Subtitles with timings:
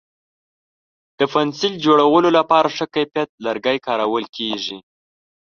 [1.19, 4.77] د پنسل جوړولو لپاره ښه کیفیت لرګی کارول کېږي.